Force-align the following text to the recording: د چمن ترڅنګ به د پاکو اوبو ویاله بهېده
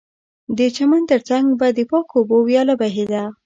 د 0.57 0.59
چمن 0.75 1.01
ترڅنګ 1.11 1.45
به 1.59 1.67
د 1.77 1.79
پاکو 1.89 2.13
اوبو 2.19 2.37
ویاله 2.47 2.75
بهېده 2.81 3.23